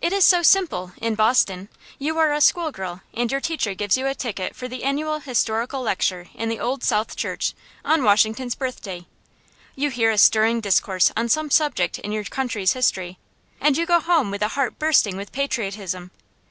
[0.00, 1.68] It is so simple, in Boston!
[1.98, 5.18] You are a school girl, and your teacher gives you a ticket for the annual
[5.18, 7.52] historical lecture in the Old South Church,
[7.84, 9.04] on Washington's Birthday.
[9.76, 13.18] You hear a stirring discourse on some subject in your country's history,
[13.60, 16.10] and you go home with a heart bursting with patriotism.